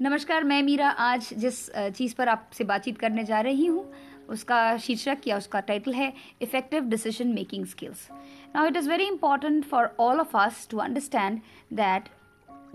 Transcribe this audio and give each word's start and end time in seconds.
नमस्कार, 0.00 0.44
मैं 0.44 0.62
मीरा। 0.62 0.88
आज 0.88 1.28
जिस 1.38 1.58
चीज़ 1.96 2.14
पर 2.18 2.28
आपसे 2.28 2.64
बातचीत 2.64 2.96
करने 2.98 3.24
जा 3.24 3.40
रही 3.40 3.66
हूँ, 3.66 3.84
उसका 4.28 4.76
शीर्षक 4.76 5.28
या 5.28 5.36
उसका 5.36 5.60
टाइटल 5.60 5.92
है 5.94 6.12
effective 6.42 6.84
decision 6.84 7.28
making 7.34 7.66
skills 7.66 8.08
now 8.54 8.66
it 8.66 8.76
is 8.76 8.88
very 8.90 9.04
important 9.04 9.64
for 9.64 9.88
all 10.00 10.20
of 10.20 10.36
us 10.36 10.66
to 10.70 10.78
understand 10.78 11.40
that 11.72 12.08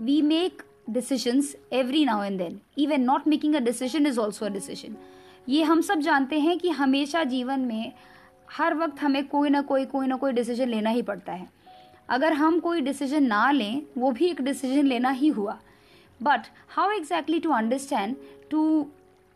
we 0.00 0.20
make 0.22 0.62
decisions 0.90 1.54
every 1.72 2.04
now 2.04 2.22
and 2.24 2.38
then 2.38 2.58
even 2.78 3.02
not 3.02 3.28
making 3.28 3.54
a 3.54 3.60
decision 3.60 4.06
is 4.06 4.20
also 4.20 4.46
a 4.46 4.48
decision 4.48 4.96
ये 5.48 5.62
हम 5.62 5.80
सब 5.80 6.00
जानते 6.00 6.40
हैं 6.40 6.58
कि 6.58 6.70
हमेशा 6.72 7.24
जीवन 7.26 7.60
में 7.60 7.92
हर 8.50 8.74
वक्त 8.74 9.02
हमें 9.02 9.26
कोई 9.28 9.50
ना 9.50 9.62
कोई 9.62 9.84
कोई 9.86 10.06
ना 10.06 10.16
कोई 10.16 10.32
डिसीज़न 10.32 10.68
लेना 10.68 10.90
ही 10.90 11.02
पड़ता 11.02 11.32
है। 11.32 11.48
अगर 12.08 12.32
हम 12.32 12.60
कोई 12.60 12.80
डिसीज़न 12.80 13.22
ना 13.22 13.50
लें, 13.50 13.82
वो 13.98 14.10
भी 14.10 14.26
एक 14.26 14.40
डिसीज़न 14.42 14.86
लेना 14.86 15.10
ही 15.10 15.28
हुआ। 15.28 15.60
But 16.22 16.46
how 16.76 16.90
exactly 16.90 17.38
to 17.40 17.52
understand 17.52 18.16
to 18.50 18.86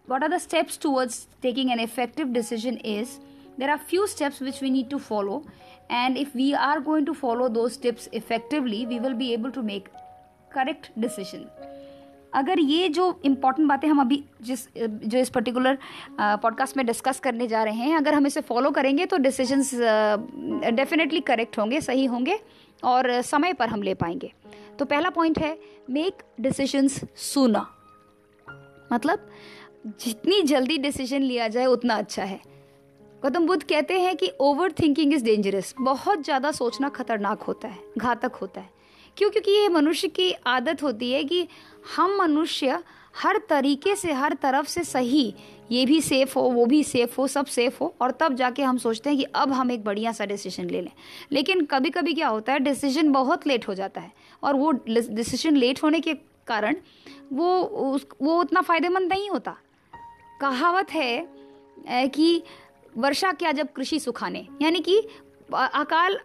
what 0.08 0.22
are 0.22 0.28
the 0.28 0.38
steps 0.38 0.77
towards 0.77 1.14
taking 1.42 1.70
an 1.72 1.80
effective 1.80 2.32
decision 2.32 2.74
is 2.95 3.12
there 3.58 3.70
are 3.70 3.78
few 3.92 4.06
steps 4.06 4.41
which 4.41 4.60
we 4.60 4.70
need 4.70 4.91
to 4.91 4.98
follow 4.98 5.42
and 5.91 6.18
if 6.18 6.34
we 6.34 6.48
are 6.55 6.80
going 6.80 7.06
to 7.06 7.14
follow 7.14 7.48
those 7.48 7.72
steps 7.74 8.08
effectively 8.12 8.80
we 8.86 8.98
will 9.00 9.14
be 9.14 9.32
able 9.32 9.50
to 9.50 9.62
make 9.62 9.88
correct 10.50 10.91
decision 11.06 11.46
अगर 12.36 12.58
ये 12.58 12.88
जो 12.88 13.05
important 13.24 13.69
बातें 13.69 13.86
हम 13.88 14.00
अभी 14.00 14.22
जिस 14.42 14.66
जो 14.78 15.19
इस 15.19 15.28
particular 15.30 15.78
podcast 16.20 16.77
में 16.77 16.84
डिस्कस 16.86 17.20
करने 17.24 17.46
जा 17.48 17.62
रहे 17.64 17.74
हैं 17.74 17.96
अगर 17.96 18.14
हम 18.14 18.27
इसे 18.27 18.41
फॉलो 18.48 18.70
करेंगे 18.78 19.06
तो 19.06 19.16
डिसीजंस 19.27 19.70
डेफिनेटली 20.74 21.20
करेक्ट 21.28 21.58
होंगे 21.58 21.80
सही 21.80 22.05
होंगे 22.14 22.38
और 22.84 23.20
समय 23.22 23.52
पर 23.52 23.69
हम 23.69 23.82
ले 23.82 23.94
पाएँगे 23.94 24.32
तो 24.78 24.84
पहला 24.84 25.10
पॉइंट 25.10 25.38
है 25.38 25.59
मेक 25.91 26.23
डिसीजंस 26.41 27.01
सुना 27.16 27.66
मतलब 28.92 29.28
जितनी 30.00 30.41
जल्दी 30.42 30.78
डिसीज़न 30.78 31.22
लिया 31.22 31.48
जाए, 31.48 31.66
उतना 31.66 31.94
अच्छा 31.94 32.25
है। 32.25 32.41
गौतम 33.22 33.47
बुद्ध 33.47 33.62
कहते 33.62 33.98
हैं 34.00 34.16
कि 34.16 34.31
ओवर 34.41 34.72
थिंकिंग 34.72 35.12
इज़ 35.14 35.25
डेंजरस 35.25 35.75
बहुत 35.81 36.25
ज़्यादा 36.25 36.50
सोचना 36.53 36.89
खतरनाक 36.89 37.42
होता 37.42 37.69
है, 37.69 37.78
घातक 37.98 38.34
होता 38.34 38.61
है। 38.61 38.70
क्यों? 39.16 39.31
क्योंकि 39.31 39.50
ये 39.50 39.69
मनुष्य 39.69 40.08
की 40.08 40.33
आदत 40.47 40.83
होती 40.83 41.11
है 41.12 41.25
कि 41.25 41.47
हम 41.97 42.16
मनुष्य 42.19 42.83
हर 43.16 43.38
तरीके 43.48 43.97
से, 43.97 44.12
हर 44.12 44.33
तरफ़ 44.33 44.66
से 44.66 44.84
सही 44.84 45.34
ये 45.72 45.84
भी 45.86 46.00
सेफ़ 46.00 46.34
हो, 46.34 46.42
वो 46.42 46.66
भी 46.66 46.82
सेफ़ 46.84 47.14
हो, 47.18 47.26
सब 47.26 47.46
सेफ़ 47.46 47.78
हो, 47.80 47.94
और 48.00 48.10
तब 48.10 48.34
जाके 48.34 48.62
हम 48.62 48.78
सोचते 48.78 49.10
हैं 49.10 49.18
कि 49.18 49.24
अब 49.24 49.52
हम 49.52 49.70
एक 49.70 49.84
बढ़िया 49.84 50.12
सा 50.12 50.24
डिसीज़न 50.26 50.70
ले 50.70 50.80
लें। 50.80 50.90
लेकिन 51.32 51.64
कभी 51.66 51.90
कभी 51.90 52.14
क्या 52.14 52.28
होता 52.28 52.52
है 52.52 52.58
डिसीज़न 52.60 53.12
बहुत 53.12 53.46
लेट 53.46 53.68
हो 53.68 53.74
जाता 53.74 54.00
है, 54.00 54.12
और 54.42 54.56
वो 54.56 54.70
डिसीज़न 54.86 55.56
लेट 55.56 55.82
होने 55.82 56.00
के 56.00 56.14
कारण 56.46 56.76
वो 57.32 57.58
उस, 57.60 58.06
वो 58.22 58.38
उतना 58.40 58.60
फ़ायदेमंद 58.62 59.12
नहीं 59.12 59.28
होता। 59.30 59.56
कहावत 60.40 60.90
है 60.92 61.28
कि 62.08 62.42
वर्षा 62.94 63.32
क्या 63.32 63.52
जब 63.52 63.72
कृषि 63.72 63.98
सुखाने, 64.00 64.46
यानी 64.62 64.80
कि 64.80 64.98
अकाल 65.52 66.18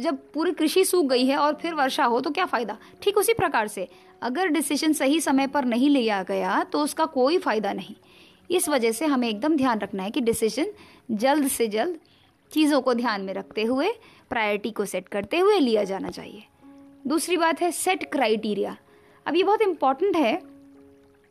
जब 0.00 0.18
पूरी 0.34 0.52
कृषि 0.52 0.84
सूख 0.84 1.06
गई 1.06 1.24
है 1.26 1.36
और 1.36 1.54
फिर 1.54 1.74
वर्षा 1.74 2.04
हो 2.04 2.20
तो 2.20 2.30
क्या 2.30 2.44
फ़ायदा? 2.46 2.76
ठीक 3.02 3.18
उसी 3.18 3.32
प्रकार 3.34 3.68
से, 3.68 3.88
अगर 4.22 4.48
डिसीज़न 4.48 4.92
सही 4.92 5.20
समय 5.20 5.46
पर 5.46 5.64
नहीं 5.64 5.88
लिया 5.90 6.22
गया 6.22 6.62
तो 6.64 6.80
उसका 6.80 7.04
कोई 7.08 7.38
फ़ायदा 7.38 7.72
नहीं। 7.72 7.94
इस 8.50 8.68
वजह 8.68 8.92
से 8.92 9.06
हमें 9.06 9.28
एकदम 9.28 9.56
ध्यान 9.56 9.78
रखना 9.78 10.02
है 10.02 10.10
कि 10.10 10.20
डिसीज़न 10.20 10.72
जल्द 11.10 11.48
से 11.48 11.66
जल्द 11.68 11.98
चीज़ों 12.52 12.80
को 12.80 12.94
ध्यान 12.94 13.20
में 13.20 13.32
रखते 13.34 13.62
हुए 13.62 13.88
प्रायोरिटी 14.30 14.70
को 14.70 14.84
सेट 14.84 15.08
करते 15.08 15.38
हुए 15.38 15.58
लिया 15.58 15.84
जाना 15.84 16.10
चाहिए। 16.10 16.42
दूसरी 17.06 17.36
बात 17.36 17.60
है 17.62 17.70
सेट 17.70 18.10
क्राइटेरिया 18.12 18.76
अब 19.26 19.36
ये 19.36 19.42
बहुत 19.42 19.62
इंपॉर्टेंट 19.62 20.16
है 20.16 20.34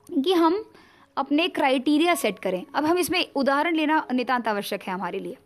कि 0.09 0.33
हम 0.33 0.63
अपने 1.17 1.47
क्राइटेरिया 1.47 2.15
सेट 2.15 2.39
करें। 2.39 2.63
अब 2.75 2.85
हम 2.85 2.97
इसमें 2.97 3.25
उदाहरण 3.35 3.75
लेना 3.75 4.05
नितांत 4.13 4.47
आवश्यक 4.47 4.83
है 4.83 4.93
हमारे 4.93 5.19
लिए। 5.19 5.37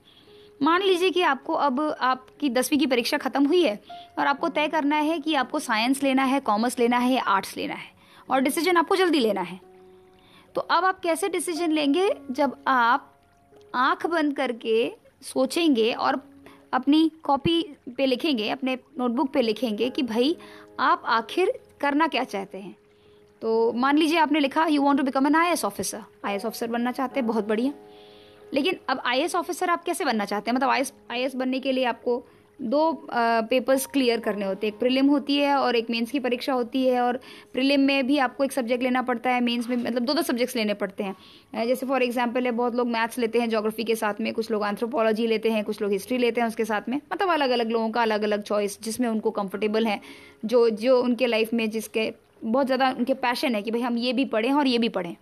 मान 0.61 0.81
लीजिए 0.81 1.09
कि 1.09 1.21
आपको 1.21 1.53
अब 1.53 1.79
आपकी 2.01 2.49
दसवीं 2.49 2.79
की 2.79 2.85
परीक्षा 2.87 3.17
खत्म 3.17 3.45
हुई 3.45 3.63
है 3.63 3.79
और 4.19 4.27
आपको 4.27 4.49
तय 4.49 4.67
करना 4.67 4.95
है 4.97 5.19
कि 5.19 5.33
आपको 5.35 5.59
साइंस 5.59 6.03
लेना 6.03 6.23
है 6.23 6.39
कॉमर्स 6.39 6.79
लेना 6.79 6.97
है 6.97 7.11
या 7.13 7.23
आर्ट्स 7.23 7.55
लेना 7.57 7.73
है 7.73 7.89
और 8.29 8.41
डिसीज़न 8.41 8.77
आपको 8.77 8.95
जल्दी 8.95 9.19
लेना 9.19 9.41
है। 9.41 9.59
तो 10.55 10.61
अब 10.61 10.85
आप 10.85 10.99
कैसे 10.99 11.29
डिसीज़न 11.29 11.71
लेंगे? 11.71 12.09
जब 12.31 12.55
आप 12.67 13.11
आँख 13.75 14.05
बंद 14.05 14.35
करके 14.35 14.93
सोचेंगे 15.21 15.91
और 15.93 16.21
अपनी 16.73 17.11
कॉपी 17.23 17.61
पे 17.97 18.05
लिखेंगे, 18.05 18.49
अपने 18.49 18.77
नोटबुक 18.99 19.29
पे 19.29 19.41
लिखेंगे 19.41 19.89
कि 19.89 20.03
भाई, 20.03 20.37
आप 20.79 21.01
आखिर 21.05 21.59
करना 21.81 22.07
क्या 22.07 22.23
चाहते 22.23 22.57
हैं? 22.57 22.75
तो 23.41 23.73
मान 23.73 23.97
लीजिए 23.97 24.17
आपने 24.17 24.39
लिखा 24.39 24.65
you 24.65 24.81
want 24.81 24.97
to 24.97 25.03
become 25.03 25.27
an 25.27 25.35
I 25.35 25.51
S 25.51 25.65
officer 25.65 26.03
I 26.25 26.37
officer 26.37 26.67
बनना 26.67 26.91
चाहते 26.91 27.19
हैं, 27.19 27.27
बहुत 27.27 27.47
बढ़िया। 27.47 27.73
लेकिन 28.53 28.79
अब 28.89 29.01
आई 29.05 29.27
ऑफिसर 29.27 29.69
आप 29.69 29.83
कैसे 29.83 30.05
बनना 30.05 30.25
चाहते 30.25 30.51
हैं? 30.51 30.55
मतलब 30.55 30.69
आई 30.69 30.83
आई 31.11 31.27
बनने 31.35 31.59
के 31.59 31.71
लिए 31.71 31.85
आपको 31.85 32.23
दो 32.59 32.91
पेपर्स 33.11 33.85
क्लियर 33.87 34.19
करने 34.19 34.45
होते 34.45 34.67
हैं। 34.67 34.73
एक 34.73 34.79
प्रीलिम 34.79 35.07
होती 35.07 35.37
है 35.37 35.55
और 35.55 35.75
एक 35.75 35.89
मेंस 35.89 36.11
की 36.11 36.19
परीक्षा 36.19 36.53
होती 36.53 36.85
है 36.85 37.01
और 37.01 37.19
प्रीलिम 37.53 37.81
में 37.81 38.07
भी 38.07 38.17
आपको 38.19 38.43
एक 38.43 38.51
सब्जेक्ट 38.51 38.83
लेना 38.83 39.01
पड़ता 39.03 39.29
है 39.29 39.41
मेंस 39.43 39.69
में 39.69 39.75
मतलब 39.77 40.01
दो 40.01 40.13
दो 40.13 40.21
सब्जेक्ट्स 40.23 40.55
लेने 40.55 40.73
पड़ते 40.75 41.03
हैं। 41.03 41.65
जैसे 41.67 41.85
फॉर 41.85 42.03
एग्जांपल 42.03 42.45
है, 42.45 42.51
बहुत 42.53 42.75
लोग 42.75 42.87
मैथ्स 42.87 43.17
लेते 43.19 43.39
हैं 43.39 43.49
जोग्राफी 43.49 43.83
के 43.83 43.95
साथ 43.95 44.21
में, 44.21 44.33
कुछ 44.33 44.51
लोग 44.51 44.65
एंथ्रोपोलॉजी 44.65 45.27
लेते 45.27 45.51
हैं, 45.51 45.63
कुछ 45.63 45.81
लोग 45.81 45.91
हिस्ट्री 45.91 46.17
लेते 46.17 46.41
हैं 46.41 46.47
उसके 46.47 46.65
साथ 46.65 46.89
में। 46.89 46.99
मतलब 47.11 47.29
अलग 47.29 47.49
अलग 47.51 47.71
लोगों 47.71 47.89
का 47.89 48.01
अलग 48.01 48.23
अलग 48.23 48.43
चॉइस 48.43 48.81
जिसमें 48.83 49.07
उनको 49.09 49.31
कंफर्टेबल 49.33 49.87
है, 49.87 49.99
जो 50.45 50.69
जो 50.71 51.01
उनके 51.01 51.27
लाइफ 51.27 51.53
में 51.53 51.69
जिसके 51.69 52.11
बहुत 52.43 52.65
ज़्यादा 52.65 52.89
उनके 52.89 53.13
पैशन 53.15 53.55
है 53.55 53.61
कि 53.61 53.71
भाई 53.71 53.81
हम 53.81 53.97
ये 53.97 54.13
भी 54.13 54.25
पढ़ें 54.27 54.51
और 54.53 54.67
ये 54.67 54.77
भी 54.77 54.89
पढ़ें। 54.91 55.15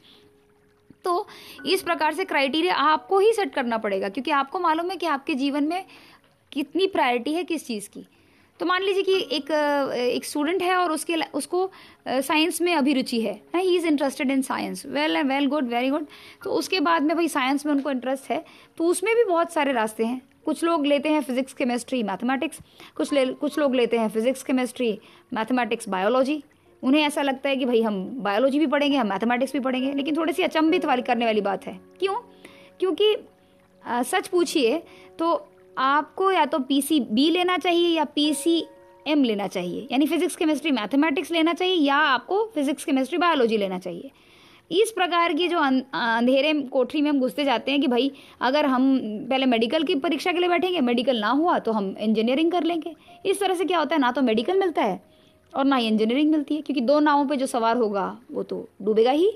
तो 1.06 1.26
इस 1.66 1.82
प्रकार 1.84 2.14
से 2.14 2.24
क्राइटेरिया 2.26 2.76
आपको 2.76 3.20
ही 3.20 3.32
सेट 3.34 3.54
करना 3.54 3.78
पड़ेगा, 3.78 4.10
क्योंकि 4.10 4.32
आपको 4.34 4.60
मालूम 4.60 4.90
है 4.92 4.98
कि 4.98 5.06
आपके 5.08 5.34
जीवन 5.36 5.64
में 5.64 5.86
कितनी 6.54 6.88
प्रायोरिटी 6.88 7.34
है 7.34 7.44
किस 7.44 7.66
चीज़ 7.68 7.90
की? 7.90 8.06
तो 8.60 8.66
मान 8.66 8.82
लीजिए 8.84 9.04
कि 9.04 9.14
एक 9.32 9.52
एक 9.94 10.26
स्टूडेंट 10.26 10.62
है 10.64 10.76
और 10.76 10.92
उसके 10.92 11.16
उसको 11.34 11.70
साइंस 12.08 12.62
में 12.62 12.74
अभिरुचि 12.76 13.22
है 13.22 13.34
he 13.56 13.76
is 13.76 13.88
interested 13.88 14.32
in 14.32 14.42
science 14.42 14.86
well 14.86 15.22
well 15.24 15.48
good 15.48 15.68
very 15.70 15.90
good 15.90 16.06
तो 16.44 16.52
उसके 16.52 16.80
बाद 16.80 17.04
में 17.04 17.16
भाई 17.18 17.28
साइंस 17.28 17.66
में 17.66 17.74
उनको 17.74 17.92
इंटरेस्ट 17.92 18.30
है 18.32 18.44
तो 18.78 18.86
उसमें 18.86 19.16
भी 19.16 19.24
बहुत 19.24 19.54
सारे 19.54 19.72
रास्ते 19.72 20.06
हैं। 20.06 20.22
कुछ 20.46 20.64
लोग 20.64 20.86
लेते 20.86 21.10
हैं 21.10 21.22
फिजिक्स 21.22 21.54
केमिस्ट्री 21.54 22.02
मैथमेटिक्स 22.04 22.60
कुछ 22.96 23.14
ले 23.14 23.26
कुछ 23.34 23.58
लोग 23.60 23.76
लेते 23.76 23.98
हैं 23.98 24.10
फिजिक्स 24.10 24.44
केमिस्ट्री 24.44 24.98
मैथमेटिक्स 25.34 25.90
बायोलॉजी 25.90 26.44
उन्हें 26.84 27.02
ऐसा 27.02 27.22
लगता 27.22 27.50
है 27.50 27.56
कि 27.56 27.66
भाई 27.66 27.82
हम 27.82 28.04
बायोलॉजी 28.24 28.60
भी 28.60 28.68
पढ़ेंगे 28.68 28.98
हम 28.98 29.08
मैथमेटिक्स 29.08 29.54
भी 29.54 29.60
पढ़ेंगे 29.60 29.94
लेकिन 29.94 30.16
थोड़ी 30.18 30.34
सी 30.34 30.44
अचंभित 30.44 30.86
वाली 30.86 31.02
करने 31.02 31.26
वाली 31.26 31.42
बात 31.42 31.66
है। 31.68 31.80
क्यों? 32.00 32.16
क्योंकि 32.80 33.16
आ, 33.86 34.02
सच 34.04 34.28
पूछिए 34.28 34.78
तो 35.20 35.34
आपको 35.78 36.32
या 36.32 36.46
तो 36.46 36.60
पी 36.60 36.82
सी 36.82 37.00
बी 37.02 37.30
लेना 37.30 37.58
चाहिए 37.58 37.88
या 37.90 38.04
पी 38.06 38.34
सी 38.34 38.66
एम 39.08 39.24
लेना 39.24 39.48
चाहिए। 39.48 39.88
यानी 39.92 40.06
फिजिक्स 40.08 40.36
केमिस्ट्री 40.36 40.72
मैथमेटिक्स 40.72 41.32
लेना 41.32 41.54
चाहिए 41.54 41.76
या 41.76 41.96
आपको 41.96 42.46
फिजिक्स 42.56 42.86
केमिस्ट्री 42.86 43.18
बायोलॉजी 43.18 43.58
लेना 43.58 43.80
चाहिए। 43.80 44.12
इस 44.72 44.92
प्रकार 44.92 45.34
की 45.34 45.48
जो 45.48 45.60
अं-, 45.60 45.82
अंधेरे 45.94 46.54
कोठरी 46.64 47.02
में 47.02 47.10
हम 47.10 47.20
घुसते 47.20 47.44
जाते 47.46 47.72
हैं 47.72 47.82
कि 47.82 47.88
भाई 47.88 48.12
अगर 48.42 48.66
हम 48.66 48.98
पहले 49.30 49.46
मेडिकल 49.46 49.84
की 49.84 49.96
परीक्षा 49.96 50.32
के 50.32 50.40
लिए 50.40 50.50
बैठेंगे 50.50 50.82
मेडिकल 50.82 51.20
ना 51.20 51.30
हुआ 51.32 51.58
तो 51.60 51.72
हम 51.72 51.96
इंजीनियरिंग 52.00 52.52
कर 52.52 52.64
लेंगे। 52.64 52.96
इस 53.26 53.40
तरह 53.40 53.54
से 53.54 53.66
क्या 53.66 53.80
होता 53.80 53.96
है 53.96 54.02
ना 54.02 54.12
तो 54.12 54.22
मेडिकल 54.22 54.60
मिलता 54.60 54.82
है 54.82 55.02
और 55.54 55.66
ना 55.66 55.76
ही 55.76 55.88
इंजीनियरिंग 55.88 56.32
मिलती 56.32 56.56
है 56.56 56.62
क्योंकि 56.62 56.82
दो 56.82 57.00
नावों 57.00 57.26
पे 57.26 57.36
जो 57.36 57.46
सवार 57.46 57.78
होगा 57.78 58.06
वो 58.32 58.44
तो 58.44 58.68
डूबेगा 58.82 59.12
ही। 59.12 59.32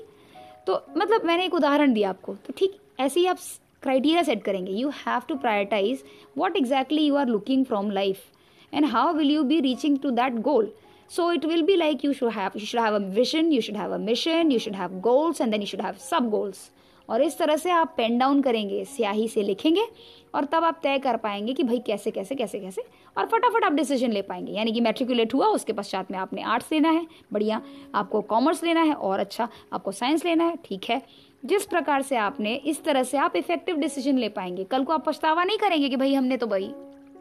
तो 0.66 0.82
मतलब 0.96 1.24
मैंने 1.24 1.44
एक 1.44 1.54
उदाहरण 1.54 1.92
दिया 1.92 2.08
आपको 2.10 2.34
तो 2.36 2.54
ठीक 2.56 2.78
ऐसे 3.00 3.20
ही 3.20 3.26
आप 3.26 3.38
क्राइटेरिया 3.82 4.22
सेट 4.22 4.42
करेंगे 4.42 4.72
you 4.72 4.88
have 4.96 5.22
to 5.28 5.34
prioritise 5.36 6.02
what 6.38 6.56
exactly 6.56 7.06
you 7.06 7.16
are 7.16 7.26
looking 7.28 7.64
from 7.64 7.90
life 7.90 8.24
and 8.72 8.84
how 8.86 9.12
will 9.14 9.30
you 9.30 9.42
be 9.44 9.60
reaching 9.60 9.98
to 9.98 10.10
that 10.10 10.38
goal 10.42 10.72
so 11.10 11.30
it 11.32 11.44
will 11.44 11.62
be 11.62 11.76
like 11.76 12.04
you 12.04 12.12
should 12.12 12.28
have 12.28 12.52
you 12.56 12.66
should 12.66 12.80
have 12.80 12.94
a 12.94 13.04
vision 13.14 13.52
you 13.52 13.60
should 13.60 13.76
have 13.76 13.94
a 13.94 13.98
mission 13.98 14.52
you 14.52 14.58
should 14.58 14.74
have 14.74 14.98
goals 15.00 15.40
and 15.40 15.50
then 15.50 15.60
you 15.60 15.66
should 15.66 15.82
have 15.82 15.94
sub 16.10 16.28
goals 16.30 16.70
और 17.08 17.22
इस 17.22 17.38
तरह 17.38 17.56
से 17.56 17.70
आप 17.70 17.94
pen 17.96 18.18
down 18.18 18.40
करेंगे, 18.42 18.84
स्याही 18.84 19.28
से 19.28 19.42
लिखेंगे 19.42 19.86
और 20.34 20.44
तब 20.44 20.64
आप 20.64 20.80
तय 20.82 20.98
कर 20.98 21.16
पाएँगे 21.16 21.52
कि 21.54 21.62
भाई 21.62 21.78
कैसे 21.78 22.10
कैसे 22.10 22.34
कैसे 22.34 22.58
कैसे 22.60 22.82
और 23.16 23.26
फटाफट 23.26 23.64
आप 23.64 23.72
डिसीज़न 23.72 24.12
ले 24.12 24.22
पाएँगे। 24.22 24.52
यानी 24.52 24.72
कि 24.72 24.80
मेट्रिकुलेट 24.80 25.34
हुआ, 25.34 25.46
उसके 25.46 25.72
पश्चात 25.72 26.10
में 26.10 26.18
आपने 26.18 26.42
आर्ट्स 26.42 26.72
लेना 26.72 26.90
है, 26.90 27.06
बढ़िया। 27.32 27.60
आपको 27.94 28.20
कॉमर्स 28.22 28.62
लेना 28.64 28.82
है 28.82 28.94
और 28.94 29.20
अच्छा 29.20 29.48
आपको 29.72 29.92
साइंस 29.92 30.24
लेना 30.24 30.44
है, 30.44 30.56
ठीक 30.64 30.90
है। 30.90 31.02
जिस 31.44 31.64
प्रकार 31.66 32.02
से 32.02 32.16
आपने 32.16 32.54
इस 32.56 32.82
तरह 32.84 33.02
से 33.02 33.18
आप 33.18 33.36
इफ़ेक्टिव 33.36 33.76
डिसीज़न 33.76 34.18
ले 34.18 34.28
पाएँगे। 34.28 34.64
कल 34.64 34.84
को 34.84 34.92
आप 34.92 35.04
पछतावा 35.06 35.44
नहीं 35.44 35.58
करेंगे 35.58 35.88
कि 35.88 35.96
भाई 35.96 36.14
हमने 36.14 36.36
तो 36.36 36.46
भाई 36.46 36.72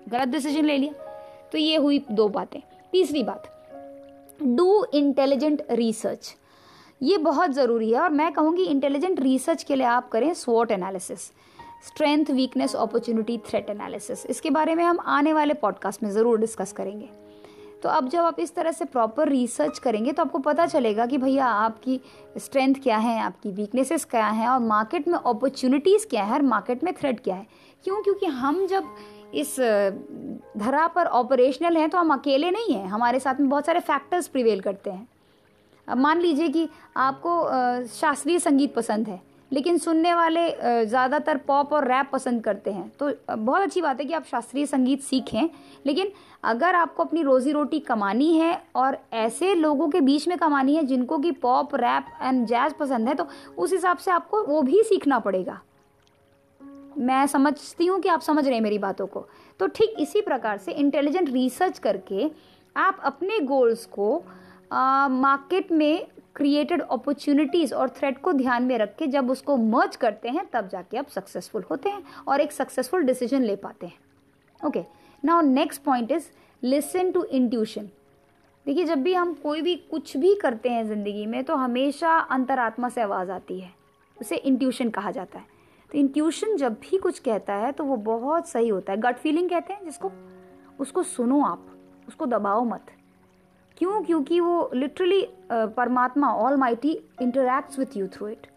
गलत 0.09 0.27
डिसीज़न 0.27 0.65
ले 0.65 0.77
लिया। 0.77 0.93
तो 1.51 1.57
ये 1.57 1.75
हुई 1.75 1.99
दो 2.11 2.27
बातें। 2.29 2.59
तीसरी 2.93 3.23
बात 3.23 3.53
डू 4.39 4.85
इंटेलिजेंट 4.93 5.61
रिसर्च 5.71 6.35
ये 7.01 7.17
बहुत 7.17 7.51
ज़रूरी 7.51 7.91
है 7.91 7.99
और 7.99 8.09
मैं 8.09 8.31
कहूँगी 8.33 8.63
इंटेलिजेंट 8.63 9.19
रिसर्च 9.19 9.63
के 9.63 9.75
लिए 9.75 9.85
आप 9.87 10.09
करें 10.09 10.33
स्वॉट 10.33 10.71
analysis 10.71 11.19
strength 11.87 12.31
weakness 12.31 12.75
opportunity 12.75 13.37
threat 13.47 13.69
analysis 13.69 14.25
इसके 14.25 14.49
बारे 14.49 14.75
में 14.75 14.83
हम 14.83 14.99
आने 15.07 15.33
वाले 15.33 15.53
पॉडकास्ट 15.53 16.03
में 16.03 16.09
ज़रूर 16.11 16.39
डिस्कस 16.39 16.71
करेंगे। 16.71 17.09
तो 17.83 17.89
अब 17.89 18.07
जब 18.09 18.19
आप 18.19 18.39
इस 18.39 18.53
तरह 18.55 18.71
से 18.71 18.85
प्रॉपर 18.85 19.29
रिसर्च 19.29 19.79
करेंगे 19.79 20.11
तो 20.11 20.23
आपको 20.23 20.39
पता 20.39 20.65
चलेगा 20.65 21.05
कि 21.05 21.17
भैया 21.17 21.45
आपकी 21.45 21.99
स्ट्रेंथ 22.37 22.75
क्या 22.83 22.97
है, 22.97 23.19
आपकी 23.19 23.51
वीकनेसेस 23.51 24.05
क्या 24.05 24.27
हैं 24.27 24.47
और 24.49 24.59
मार्केट 24.61 25.07
में 25.07 25.17
अपॉर्चुनिटीज़ 25.17 26.07
क्या 26.07 26.23
है, 26.23 26.31
हर 26.31 26.41
मार्केट 26.43 26.83
में 26.83 26.93
थ्रेड 26.93 27.19
क्या 27.19 27.35
है। 27.35 27.45
क्यों? 27.85 28.01
क्योंकि 28.03 28.25
हम 28.25 28.65
जब 28.67 28.95
इस 29.35 29.55
धरा 30.57 30.87
पर 30.87 31.05
ऑपरेशनल 31.07 31.77
हैं 31.77 31.89
तो 31.89 31.97
हम 31.97 32.13
अकेले 32.13 32.51
नहीं 32.51 32.75
हैं। 32.75 32.87
हमारे 32.87 33.19
साथ 33.19 33.39
में 33.39 33.49
बहुत 33.49 33.65
सारे 33.65 33.79
फैक्टर्स 33.81 34.27
प्रिवेल 34.27 34.61
करते 34.61 34.89
हैं। 34.89 35.07
मान 35.87 36.21
लीजिए 36.21 36.49
कि 36.49 36.67
आपको 36.97 37.87
शास्त्रीय 37.89 38.39
संगीत 38.39 38.73
पसंद 38.75 39.07
है, 39.07 39.21
लेकिन 39.51 39.77
सुनने 39.77 40.13
वाले 40.13 40.49
ज़्यादातर 40.85 41.37
पॉप 41.47 41.73
और 41.73 41.87
रैप 41.87 42.09
पसंद 42.13 42.43
करते 42.43 42.71
हैं 42.71 42.89
तो 42.99 43.11
बहुत 43.29 43.61
अच्छी 43.61 43.81
बात 43.81 43.99
है 43.99 44.05
कि 44.05 44.13
आप 44.13 44.25
शास्त्रीय 44.25 44.65
संगीत 44.65 45.01
सीखें, 45.03 45.49
लेकिन 45.85 46.11
अगर 46.43 46.75
आपको 46.75 47.03
अपनी 47.03 47.21
रोज़ी 47.23 47.51
रोटी 47.51 47.79
कमानी 47.81 48.33
है 48.33 48.61
और 48.75 48.97
ऐसे 49.15 49.53
लोगों 49.55 49.87
के 49.89 50.01
बीच 50.01 50.27
में 50.27 50.37
कमानी 50.37 50.75
है 50.75 50.83
जिनको 50.85 51.17
कि 51.17 51.31
पॉप, 51.33 51.75
रैप 51.75 52.05
एंड 52.21 52.45
जैज 52.47 52.73
पसंद 52.73 53.07
है 53.07 53.15
तो 53.15 53.27
उस 53.57 53.73
हिसाब 53.73 53.97
से 53.97 54.11
आपको 54.11 54.43
वो 54.43 54.61
भी 54.61 54.83
सीखना 54.83 55.19
पड़ेगा। 55.19 55.59
मैं 56.99 57.25
समझती 57.27 57.85
हूँ 57.85 57.99
कि 58.01 58.09
आप 58.09 58.21
समझ 58.21 58.45
रहे 58.45 58.55
हैं 58.55 58.61
मेरी 58.61 58.77
बातों 58.79 59.07
को। 59.07 59.27
तो 59.59 59.67
ठीक 59.67 59.95
इसी 59.99 60.21
प्रकार 60.21 60.57
से 60.57 60.71
इंटेलिजेंट 60.73 61.29
रिसर्च 61.29 61.79
करके 61.79 62.29
आप 62.75 62.99
अपने 63.03 63.39
गोल्स 63.41 63.85
को 63.87 64.23
मार्केट 64.71 65.71
में 65.71 66.07
क्रिएटेड 66.35 66.81
अपॉर्चुनिटीज़ 66.81 67.73
और 67.73 67.89
थ्रेट 67.89 68.17
को 68.21 68.33
ध्यान 68.33 68.63
में 68.63 68.77
रख 68.77 68.95
के 68.95 69.07
जब 69.07 69.29
उसको 69.31 69.55
मर्ज 69.57 69.95
करते 69.95 70.29
हैं, 70.29 70.45
तब 70.53 70.67
जाके 70.67 70.97
आप 70.97 71.07
सक्सेसफुल 71.07 71.63
होते 71.71 71.89
हैं 71.89 72.03
और 72.27 72.41
एक 72.41 72.51
सक्सेसफुल 72.51 73.03
डिसीज़न 73.03 73.43
ले 73.43 73.55
पाते 73.55 73.85
हैं। 73.85 74.67
Okay 74.67 74.83
now 75.23 75.41
next 75.43 75.81
point 75.83 76.11
is 76.11 76.29
listen 76.63 77.11
to 77.11 77.23
intuition 77.23 77.89
देखिए, 78.65 78.83
जब 78.83 79.01
भी 79.01 79.13
हम 79.13 79.33
कोई 79.33 79.61
भी 79.61 79.75
कुछ 79.91 80.15
भी 80.17 80.33
करते 80.35 80.69
हैं 80.69 80.87
ज़िंदगी 80.87 81.25
में 81.25 81.43
तो 81.43 81.55
हमेशा 81.55 82.17
अंतरात्मा 82.17 82.89
से 82.89 83.01
आवाज़ 83.01 83.31
आती 83.31 83.59
है। 83.59 83.71
उसे 84.17 84.35
इंट्यूशन 84.35 84.89
कहा 84.89 85.11
जाता 85.11 85.39
है। 85.39 85.45
तो 85.89 85.97
इंट्यूशन 85.97 86.55
जब 86.57 86.73
भी 86.81 86.97
कुछ 86.97 87.19
कहता 87.19 87.53
है 87.55 87.71
तो 87.71 87.83
वो 87.83 87.95
बहुत 87.97 88.47
सही 88.47 88.67
होता 88.69 88.91
है। 88.93 88.99
गट 88.99 89.17
फीलिंग 89.17 89.49
कहते 89.49 89.73
हैं 89.73 89.83
जिसको, 89.85 90.11
उसको 90.79 91.03
सुनो 91.05 91.41
आप, 91.43 91.65
उसको 92.07 92.25
दबाओ 92.25 92.63
मत। 92.65 92.91
क्यों? 93.77 94.01
क्योंकि 94.03 94.39
वो 94.39 94.69
लिटरली 94.73 95.21
परमात्मा 95.51 96.33
almighty 96.55 96.91
interacts 97.21 97.79
with 97.79 97.97
you 97.97 98.07
through 98.07 98.27
it 98.27 98.47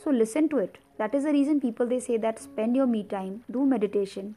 so 0.00 0.10
listen 0.10 0.46
to 0.46 0.60
it 0.60 0.78
that 0.98 1.14
is 1.14 1.26
the 1.26 1.30
reason 1.30 1.58
people 1.58 1.88
they 1.88 2.00
say 2.00 2.18
that 2.18 2.38
spend 2.38 2.76
your 2.76 2.86
me 2.86 3.02
time 3.10 3.38
do 3.50 3.64
meditation 3.64 4.34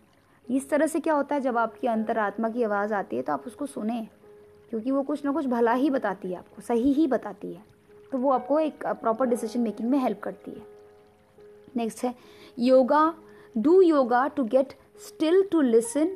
इस 0.47 0.69
तरह 0.69 0.87
से 0.87 0.99
क्या 0.99 1.13
होता 1.13 1.35
है? 1.35 1.41
जब 1.41 1.57
आपकी 1.57 1.87
अंतरात्मा 1.87 2.49
की 2.49 2.63
आवाज़ 2.63 2.93
आती 2.93 3.15
है 3.15 3.21
तो 3.21 3.33
आप 3.33 3.43
उसको 3.47 3.65
सुने। 3.65 4.07
क्योंकि 4.69 4.91
वो 4.91 5.01
कुछ 5.03 5.23
ना 5.25 5.31
कुछ 5.31 5.45
भला 5.45 5.73
ही 5.73 5.89
बताती 5.89 6.31
है 6.31 6.37
आपको, 6.37 6.61
सही 6.61 6.91
ही 6.93 7.07
बताती 7.07 7.51
है। 7.53 7.63
तो 8.11 8.17
वो 8.17 8.31
आपको 8.31 8.59
एक 8.59 8.85
प्रॉपर 8.85 9.25
डिसीज़न 9.25 9.61
मेकिंग 9.61 9.89
में 9.89 9.97
हेल्प 9.99 10.19
करती 10.19 10.51
है। 10.51 10.61
नेक्स्ट 11.75 12.03
है, 12.03 12.13
yoga 12.59 13.13
do 13.55 13.81
yoga 13.81 14.27
to 14.27 14.43
get 14.45 14.73
still 15.07 15.41
to 15.51 15.61
listen 15.61 16.15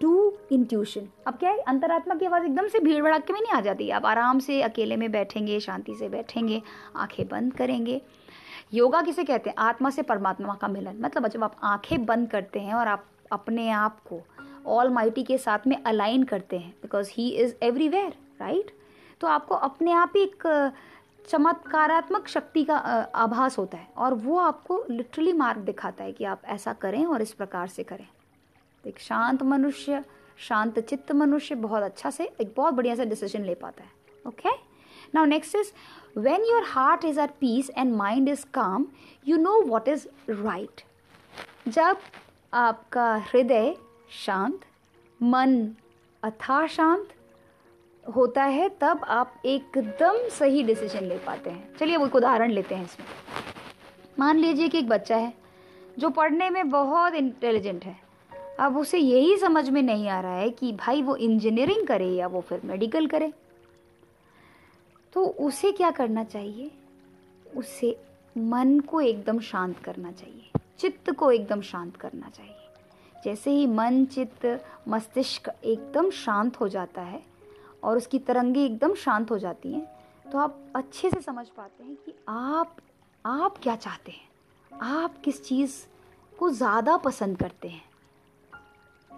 to 0.00 0.32
intuition 0.52 1.08
अब 1.26 1.34
क्या 1.34 1.50
है? 1.50 1.58
अंतरात्मा 1.58 2.14
की 2.14 2.26
आवाज़ 2.26 2.44
एकदम 2.44 2.68
से 2.68 2.78
भीड़ 2.78 3.02
भड़ाके 3.02 3.32
में 3.32 3.40
नहीं 3.40 3.52
आ 3.52 3.60
जाती। 3.60 3.88
आप 3.90 4.06
आराम 4.06 4.38
से 4.38 4.60
अकेले 4.62 4.96
में 4.96 5.10
बैठेंगे, 5.12 5.58
शांति 5.60 5.94
से 5.94 6.08
बैठेंगे, 6.08 6.60
आँखें 6.96 7.26
बंद 7.28 7.52
करेंगे। 7.54 8.00
योगा 8.74 9.00
किसे 9.02 9.24
कहते 9.24 9.50
हैं? 9.50 9.56
आत्मा 9.58 9.90
से 9.90 10.02
परमात्मा 10.02 10.54
का 10.54 10.68
मिलन। 10.68 11.00
मतलब 11.00 11.26
जब 11.28 11.44
आप 11.44 11.56
आँखें 11.62 12.04
बंद 12.06 12.30
करते 12.30 12.60
हैं 12.60 12.74
और 12.74 12.88
आप 12.88 13.04
अपने 13.32 13.68
आप 13.70 14.00
को 14.08 14.20
ऑल 14.66 14.88
माइटी 14.88 15.22
के 15.22 15.38
साथ 15.38 15.66
में 15.66 15.76
अलाइन 15.76 16.22
करते 16.22 16.58
हैं 16.58 16.74
because 16.82 17.10
he 17.12 17.28
is 17.32 17.54
everywhere 17.62 18.14
right 18.40 18.70
तो 19.20 19.28
आपको 19.28 19.54
अपने 19.54 19.92
आप 19.92 20.12
ही 20.16 20.22
एक 20.22 20.72
चमत्कारात्मक 21.28 22.28
शक्ति 22.28 22.62
का 22.64 22.76
आभास 22.76 23.58
होता 23.58 23.78
है। 23.78 23.88
और 23.96 24.14
वो 24.14 24.38
आपको 24.38 24.82
लिटरली 24.90 25.32
मार्ग 25.32 25.60
दिखाता 25.60 26.04
है 26.04 26.12
कि 26.12 26.24
आप 26.24 26.42
ऐसा 26.44 26.72
करें 26.72 27.04
और 27.06 27.22
इस 27.22 27.32
प्रकार 27.32 27.68
से 27.68 27.82
करें। 27.82 28.06
एक 28.86 28.98
शांत 28.98 29.42
मनुष्य, 29.42 30.02
शांत 30.38 30.78
चित्त 30.78 31.12
मनुष्य 31.12 31.54
बहुत 31.54 31.82
अच्छा 31.82 32.10
से 32.10 32.24
एक 32.40 32.52
बहुत 32.56 32.74
बढ़िया 32.74 32.94
से 32.94 33.04
डिसीज़न 33.04 33.44
ले 33.44 33.54
पाता 33.54 33.82
है 33.84 33.90
okay 34.26 34.54
now 35.14 35.24
next 35.24 35.54
is 35.56 35.72
when 36.18 36.44
your 36.44 36.64
heart 36.66 37.04
is 37.04 37.20
at 37.20 37.30
peace 37.30 37.70
and 37.70 37.94
mind 37.96 38.28
is 38.28 38.44
calm 38.54 38.86
you 39.28 39.36
know 39.36 39.60
what 39.62 39.88
is 39.88 40.06
right 40.30 40.82
जब 41.68 41.96
आपका 42.54 43.14
हृदय 43.14 43.74
शांत, 44.10 44.60
मन 45.22 45.74
अथा 46.22 46.66
शांत 46.66 47.08
होता 48.16 48.44
है, 48.44 48.68
तब 48.80 49.04
आप 49.04 49.42
एकदम 49.44 50.28
सही 50.28 50.62
डिसीज़न 50.62 51.04
ले 51.04 51.18
पाते 51.18 51.50
हैं। 51.50 51.76
चलिए 51.76 51.96
वो 51.96 52.06
एक 52.06 52.14
उदाहरण 52.16 52.50
लेते 52.50 52.74
हैं 52.74 52.84
इसमें। 52.84 53.06
मान 54.18 54.36
लीजिए 54.36 54.68
कि 54.68 54.78
एक 54.78 54.88
बच्चा 54.88 55.16
है, 55.16 55.32
जो 55.98 56.10
पढ़ने 56.10 56.50
में 56.50 56.70
बहुत 56.70 57.14
इंटेलिजेंट 57.14 57.84
है। 57.84 57.96
अब 58.60 58.76
उसे 58.76 58.98
यही 58.98 59.36
समझ 59.36 59.68
में 59.68 59.82
नहीं 59.82 60.08
आ 60.08 60.20
रहा 60.20 60.32
है 60.32 60.50
कि 60.50 60.72
भाई 60.72 61.02
वो 61.02 61.16
इंजीनियरिंग 61.16 61.86
करे 61.86 62.08
या 62.08 62.26
वो 62.26 62.40
फिर 62.40 62.60
मेडिकल 62.64 63.06
करे। 63.06 63.32
तो 65.12 65.24
उसे 65.24 65.72
क्या 65.72 65.90
करना 65.90 66.24
चाहिए? 66.24 66.70
उसे 67.56 67.96
मन 68.36 68.78
को 68.80 69.00
एकदम 69.00 69.40
शांत 69.40 69.78
करना 69.78 70.12
चाहिए। 70.12 70.60
चित्त 70.78 71.10
को 71.10 71.30
एकदम 71.30 71.60
शांत 71.60 71.96
करना 71.96 72.28
चाहिए। 72.28 72.54
जैसे 73.24 73.50
ही 73.50 73.66
मन, 73.66 74.04
चित्त, 74.04 74.46
मस्तिष्क 74.88 75.48
एकदम 75.64 76.10
शांत 76.10 76.60
हो 76.60 76.68
जाता 76.68 77.02
है 77.02 77.22
और 77.84 77.96
उसकी 77.96 78.18
तरंगे 78.18 78.64
एकदम 78.64 78.94
शांत 78.94 79.30
हो 79.30 79.38
जाती 79.38 79.72
हैं 79.72 79.86
तो 80.26 80.38
आप 80.38 80.58
अच्छे 80.76 81.10
से 81.10 81.20
समझ 81.20 81.46
पाते 81.48 81.84
हैं 81.84 81.96
कि 81.96 82.14
आप 82.28 82.76
आप 83.24 83.58
क्या 83.62 83.76
चाहते 83.76 84.12
हैं? 84.12 84.28
आप 84.70 85.20
किस 85.24 85.44
चीज़ 85.44 85.74
को 86.38 86.50
ज़्यादा 86.50 86.96
पसंद 86.96 87.38
करते 87.38 87.68
हैं? 87.68 87.89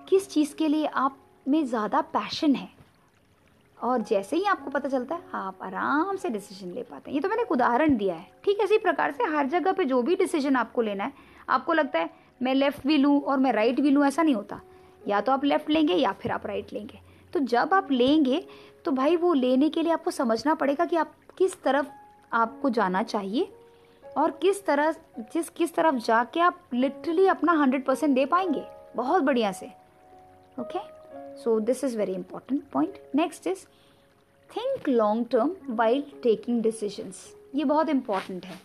किस 0.08 0.28
चीज़ 0.30 0.54
के 0.54 0.68
लिए 0.68 0.86
आप 0.86 1.18
में 1.46 1.64
ज़्यादा 1.66 2.00
पैशन 2.00 2.54
है? 2.54 2.68
और 3.78 4.02
जैसे 4.02 4.36
ही 4.36 4.44
आपको 4.44 4.70
पता 4.70 4.88
चलता 4.88 5.14
है, 5.14 5.22
आप 5.34 5.58
आराम 5.62 6.16
से 6.16 6.28
डिसीज़न 6.28 6.72
ले 6.72 6.82
पाते 6.82 7.10
हैं। 7.10 7.14
ये 7.14 7.20
तो 7.20 7.28
मैंने 7.28 7.42
एक 7.42 7.52
उदाहरण 7.52 7.96
दिया 7.96 8.14
है, 8.14 8.26
ठीक 8.44 8.60
इसी 8.62 8.78
प्रकार 8.78 9.12
से 9.12 9.24
हर 9.26 9.46
जगह 9.48 9.72
पे 9.72 9.84
जो 9.84 10.02
भी 10.02 10.16
डिसीज़न 10.16 10.56
आपको 10.56 10.82
लेना 10.82 11.04
है, 11.04 11.12
आपको 11.48 11.72
लगता 11.72 11.98
है, 11.98 12.10
मैं 12.42 12.54
लेफ़्ट 12.54 12.86
भी 12.86 12.96
लूँ 12.96 13.20
और 13.20 13.38
मैं 13.38 13.52
राइट 13.52 13.80
भी 13.80 13.90
लूँ, 13.90 14.06
ऐसा 14.06 14.22
नहीं 14.22 14.34
होता। 14.34 14.60
या 15.02 15.20
तो 15.20 15.32
आप 15.32 15.44
लेफ़्ट 15.44 15.70
लेंगे 15.70 15.94
या 15.94 16.12
फिर 16.12 16.32
आप 16.32 16.46
राइट 16.46 16.72
लेंगे। 16.72 17.00
तो 17.32 17.40
जब 17.40 17.74
आप 17.74 17.90
लेंगे 17.90 18.44
तो 18.84 18.92
भाई 18.92 19.16
वो 19.16 19.32
लेने 19.34 19.68
के 19.70 19.82
लिए 19.82 19.92
आपको 19.92 20.10
समझना 20.10 20.54
पड़ेगा 20.54 20.84
कि 20.84 20.96
आप 20.96 21.14
किस 21.38 21.62
तरफ़ 21.62 21.86
आपको 22.32 22.70
जाना 22.70 23.02
चाहिए 23.02 23.52
और 24.16 24.30
किस 24.32 24.64
तरह, 24.66 24.90
जिस, 25.32 25.48
किस 25.48 25.74
तरफ़ 25.74 25.94
जाके 25.96 26.40
आप 26.40 26.60
लिटरली 26.74 27.26
अपना 27.26 27.52
हंड्रेड 27.52 27.84
परसेंट 27.84 28.14
दे 28.14 28.26
पाएँगे। 28.26 28.64
बहुत 28.96 29.22
बढ़िया 29.22 29.52
से। 29.52 29.70
Okay? 30.58 30.82
So 31.44 31.60
this 31.60 31.82
is 31.82 31.94
very 31.94 32.14
important 32.14 32.70
point. 32.70 32.98
Next 33.14 33.46
is 33.46 33.66
think 34.50 34.86
long 34.86 35.24
term 35.26 35.50
while 35.80 36.02
taking 36.26 36.60
decisions. 36.66 37.14
ये 37.54 37.64
बहुत 37.64 37.88
इंपॉर्टेंट 37.88 38.46
है। 38.46 38.58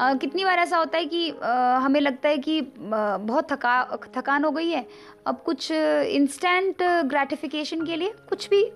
uh, 0.00 0.20
कितनी 0.20 0.44
बार 0.44 0.58
ऐसा 0.58 0.76
होता 0.76 0.98
है 0.98 1.06
कि 1.06 1.30
uh, 1.30 1.80
हमें 1.82 2.00
लगता 2.00 2.28
है 2.28 2.38
कि 2.38 2.60
uh, 2.60 3.20
बहुत 3.20 3.52
थका 3.52 3.98
थकान 4.16 4.44
हो 4.44 4.50
गई 4.50 4.68
है। 4.68 4.86
अब 5.26 5.42
कुछ 5.46 5.70
इंस्टेंट 5.70 6.82
ग्रेटिफिकेशन 6.82 7.86
के 7.86 7.96
लिए 7.96 8.14
कुछ 8.28 8.48
भी 8.48 8.72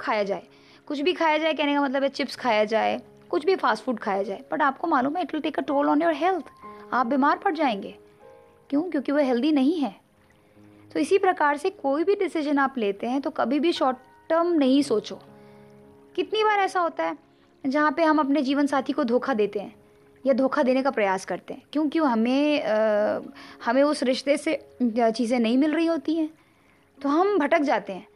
खाया 0.00 0.22
जाए। 0.22 0.42
कुछ 0.86 1.00
भी 1.00 1.12
खाया 1.12 1.38
जाए 1.38 1.52
कहने 1.52 1.74
का 1.74 1.82
मतलब 1.82 2.02
है 2.02 2.08
चिप्स 2.08 2.36
खाया 2.36 2.64
जाए 2.64 3.00
कुछ 3.30 3.44
भी 3.46 3.56
फास्ट 3.56 3.84
फ़ूड 3.84 3.98
खाया 3.98 4.22
जाए। 4.22 4.44
बट 4.52 4.62
आपको 4.62 4.88
मालूम 4.88 5.16
है 5.16 5.22
it 5.22 5.32
will 5.34 5.42
take 5.42 5.58
a 5.58 5.62
toll 5.62 5.88
on 5.88 6.02
your 6.02 6.14
health 6.14 6.44
आप 6.92 7.06
बीमार 7.06 7.38
पड़ 7.38 7.54
जाएँगे। 7.54 7.94
क्यों? 8.70 8.82
क्योंकि 8.82 9.12
वह 9.12 9.24
हेल्दी 9.24 9.52
नहीं 9.52 9.78
है। 9.80 10.09
तो 10.92 11.00
इसी 11.00 11.18
प्रकार 11.18 11.56
से 11.56 11.70
कोई 11.70 12.04
भी 12.04 12.14
डिसीज़न 12.14 12.58
आप 12.58 12.78
लेते 12.78 13.06
हैं 13.06 13.20
तो 13.20 13.30
कभी 13.30 13.58
भी 13.60 13.72
शॉर्ट 13.72 13.96
टर्म 14.28 14.52
नहीं 14.52 14.80
सोचो। 14.82 15.18
कितनी 16.16 16.44
बार 16.44 16.58
ऐसा 16.58 16.80
होता 16.80 17.04
है 17.04 17.16
जहाँ 17.64 17.92
पे 17.92 18.04
हम 18.04 18.18
अपने 18.18 18.42
जीवन 18.42 18.66
साथी 18.66 18.92
को 18.92 19.04
धोखा 19.04 19.34
देते 19.34 19.60
हैं 19.60 19.74
या 20.24 20.32
धोखा 20.32 20.62
देने 20.62 20.82
का 20.82 20.90
प्रयास 20.90 21.24
करते 21.24 21.54
हैं 21.54 21.62
क्योंकि 21.72 21.98
हमें 21.98 22.62
आ, 22.62 23.20
हमें 23.64 23.82
उस 23.82 24.02
रिश्ते 24.02 24.36
से 24.36 24.54
चीज़ें 24.82 25.38
नहीं 25.38 25.58
मिल 25.58 25.74
रही 25.74 25.86
होती 25.86 26.14
हैं 26.14 26.28
तो 26.98 27.08
हम 27.08 27.38
भटक 27.38 27.60
जाते 27.60 27.92
हैं 27.92 28.06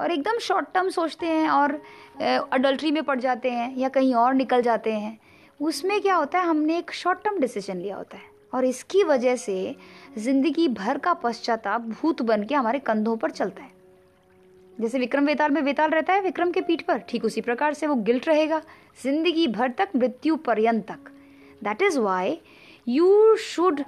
और 0.00 0.10
एकदम 0.10 0.38
शॉर्ट 0.38 0.66
टर्म 0.74 0.88
सोचते 0.88 1.26
हैं 1.26 1.48
और 1.48 1.80
अडल्ट्री 2.22 2.90
में 2.90 3.02
पड़ 3.02 3.18
जाते 3.20 3.50
हैं 3.50 3.76
या 3.76 3.88
कहीं 3.88 4.14
और 4.14 4.34
निकल 4.34 4.62
जाते 4.62 4.92
हैं। 4.92 5.18
उसमें 5.60 6.00
क्या 6.00 6.14
होता 6.14 6.38
है 6.38 6.46
हमने 6.46 6.78
एक 6.78 6.90
शॉर्ट 6.92 7.22
टर्म 7.24 7.38
डिसीज़न 7.40 7.76
लिया 7.76 7.96
होता 7.96 8.16
है 8.16 8.32
और 8.54 8.64
इसकी 8.64 9.02
वजह 9.04 9.36
से 9.36 9.54
ज़िंदगी 10.18 10.66
भर 10.68 10.98
का 11.04 11.12
पश्चाताप 11.22 11.80
भूत 11.80 12.22
बन 12.22 12.44
के 12.44 12.54
हमारे 12.54 12.78
कंधों 12.78 13.16
पर 13.16 13.30
चलता 13.30 13.62
है। 13.62 13.72
जैसे 14.80 14.98
विक्रम 14.98 15.26
वेताल 15.26 15.50
में 15.50 15.60
वेताल 15.62 15.90
रहता 15.90 16.12
है 16.12 16.20
विक्रम 16.22 16.50
के 16.52 16.60
पीठ 16.60 16.82
पर 16.86 16.98
ठीक 17.08 17.24
उसी 17.24 17.40
प्रकार 17.40 17.74
से 17.74 17.86
वो 17.86 17.94
गिल्ट 18.08 18.28
रहेगा 18.28 18.60
ज़िंदगी 19.02 19.46
भर 19.48 19.70
तक 19.78 19.88
मृत्यु 19.96 20.36
पर्यंत 20.46 20.86
तक। 20.90 21.10
That 21.64 21.82
is 21.82 21.98
why 21.98 22.38
you 22.88 23.36
should 23.42 23.80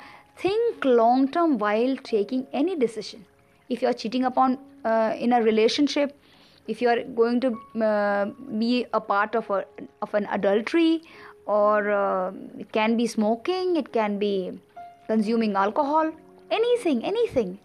think 0.44 0.86
long 0.86 1.28
term 1.34 1.56
while 1.58 1.96
taking 2.10 2.42
any 2.54 2.76
decision 2.76 3.24
if 3.70 3.84
you 3.84 3.88
are 3.88 3.94
cheating 3.94 4.24
upon 4.24 4.58
in 4.86 5.32
a 5.32 5.42
relationship 5.44 6.14
going 7.18 7.36
to 7.42 7.48
uh, 7.86 8.24
be 8.60 8.84
a 8.92 9.00
part 9.00 9.36
of 9.40 9.50
a 9.56 9.58
of 10.02 10.14
an 10.18 10.24
adultery 10.36 11.00
or 11.56 11.90
uh, 11.96 12.32
it 12.62 12.72
can 12.72 12.96
be 13.00 13.06
smoking 13.12 13.76
it 13.80 13.90
can 13.96 14.16
be 14.22 14.30
consuming 15.08 15.56
alcohol 15.56 16.12
anything 16.50 17.04
anything 17.04 17.58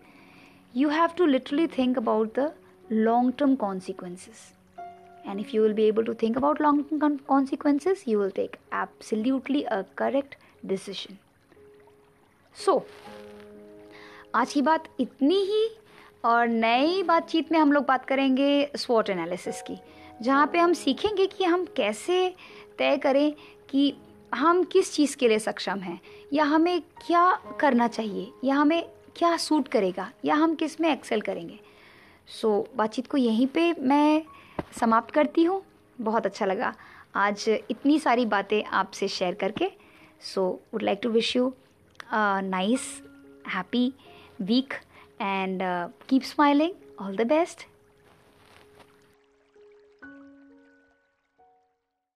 you 0.74 0.90
have 0.90 1.16
to 1.16 1.26
literally 1.26 1.68
think 1.68 1.98
about 1.98 2.34
the 2.34 2.52
long 2.90 3.32
term 3.34 3.56
consequences 3.58 4.52
and 5.26 5.40
if 5.40 5.54
you 5.54 5.62
will 5.62 5.74
be 5.74 5.84
able 5.84 6.06
to 6.06 6.14
think 6.14 6.36
about 6.36 6.60
long 6.60 6.84
term 6.86 7.20
consequences 7.34 8.06
you 8.06 8.18
will 8.18 8.32
take 8.32 8.58
absolutely 8.72 9.66
a 9.66 9.84
correct 9.96 10.38
decision 10.74 11.20
so 12.56 12.82
आज 14.36 14.54
की 14.54 14.62
बात 14.62 14.84
इतनी 15.00 15.38
ही 15.44 15.68
और 16.26 16.48
नई 16.48 17.02
बातचीत 17.04 17.52
में 17.52 17.58
हम 17.60 17.72
लोग 17.72 17.86
बात 17.86 18.06
करेंगे 18.06 18.72
स्वॉट 18.76 19.10
एनालिसिस 19.10 19.62
की 19.62 19.78
जहाँ 20.22 20.46
पे 20.54 20.60
हम 20.60 20.74
सीखेंगे 20.74 21.26
कि 21.28 21.44
हम 21.44 21.66
कैसे 21.78 22.36
तय 22.80 22.98
करें 22.98 23.32
कि 23.70 23.94
हम 24.34 24.64
किस 24.64 24.94
चीज़ 24.94 25.16
के 25.18 25.28
लिए 25.28 25.40
सक्षम 25.40 25.80
हैं? 25.80 26.00
या 26.34 26.44
हमें 26.44 26.82
क्या 26.82 27.32
करना 27.60 27.88
चाहिए? 27.88 28.32
या 28.44 28.56
हमें 28.56 28.84
क्या 29.16 29.36
सूट 29.38 29.68
करेगा? 29.68 30.12
या 30.26 30.36
हम 30.36 30.56
किसमें 30.56 30.92
एक्सेल 30.92 31.22
करेंगे? 31.22 31.60
सो 32.28 32.68
so, 32.70 32.78
बातचीत 32.78 33.08
को 33.08 33.18
यहीं 33.18 33.48
पे 33.48 33.74
मैं 33.80 34.24
समाप्त 34.80 35.14
करती 35.14 35.44
हूँ। 35.44 35.62
बहुत 36.02 36.26
अच्छा 36.26 36.46
लगा 36.46 36.74
आज 37.16 37.46
इतनी 37.50 38.00
सारी 38.00 38.26
बातें 38.26 38.64
आपसे 38.64 39.08
शेयर 39.08 39.34
करके। 39.34 39.72
So 40.22 40.60
would 40.74 40.84
like 40.84 41.00
to 41.04 41.10
wish 41.10 41.36
you 41.36 41.54
nice 42.14 42.82
happy 43.48 43.94
weekend 45.22 45.60
keep 46.10 46.24
smiling 46.24 46.74
all 47.02 47.16
the 47.16 47.32
best. 47.32 47.71